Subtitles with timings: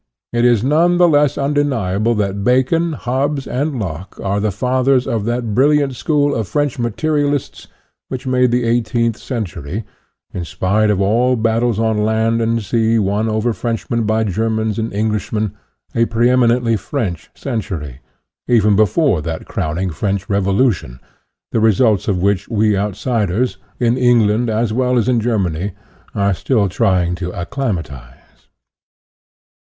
[0.33, 0.97] It is none.
[0.97, 6.33] the less undeniable that Bacon, Hobbes, and Locke are the fathers of that brilliant school
[6.33, 7.67] of French materialists
[8.07, 9.83] which made the eighteenth century,
[10.33, 14.91] in spite of all battles on land and sea won over Frenchmen by Germans and
[14.91, 15.51] English men,
[15.93, 17.99] a pre eminently French century,
[18.47, 20.99] even be fore that crowning French Revolution,
[21.51, 25.73] the results of which we outsiders, in England as well as in Germany,
[26.15, 28.47] are still trying to acclimatize.